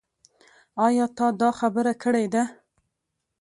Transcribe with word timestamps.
ايا 0.85 1.05
تا 1.17 1.27
دا 1.41 1.49
خبره 1.59 1.93
کړې 2.03 2.25
ده؟ 2.33 2.43